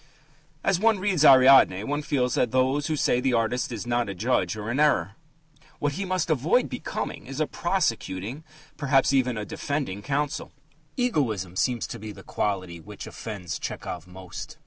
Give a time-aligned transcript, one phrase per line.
[0.63, 4.15] As one reads Ariadne, one feels that those who say the artist is not a
[4.15, 5.11] judge are in error.
[5.77, 8.43] What he must avoid becoming is a prosecuting
[8.77, 10.53] perhaps even a defending counsel.
[10.97, 14.57] Egoism seems to be the quality which offends Tchehov most.